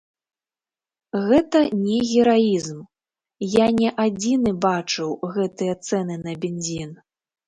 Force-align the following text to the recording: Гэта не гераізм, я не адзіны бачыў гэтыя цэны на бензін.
Гэта 1.25 1.59
не 1.87 1.97
гераізм, 2.11 2.79
я 3.47 3.67
не 3.81 3.89
адзіны 4.05 4.53
бачыў 4.65 5.11
гэтыя 5.35 5.73
цэны 5.91 6.17
на 6.25 6.33
бензін. 6.47 6.91